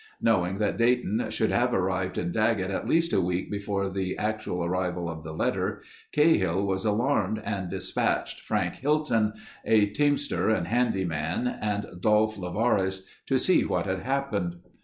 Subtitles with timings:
[0.19, 4.65] Knowing that Dayton should have arrived in Daggett at least a week before the actual
[4.65, 9.33] arrival of the letter, Cahill was alarmed and dispatched Frank Hilton,
[9.63, 14.55] a teamster and handy man, and Dolph Lavares to see what had happened.